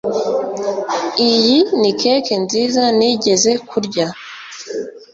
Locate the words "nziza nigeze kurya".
2.43-4.07